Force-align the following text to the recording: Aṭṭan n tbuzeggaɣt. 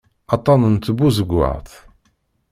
Aṭṭan 0.35 0.61
n 0.73 0.75
tbuzeggaɣt. 0.77 1.69